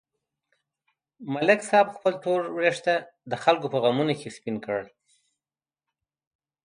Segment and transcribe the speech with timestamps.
[1.33, 2.95] ملک صاحب خپل تور وېښته
[3.31, 4.87] د خلکو په غمونو کې سپین کړل.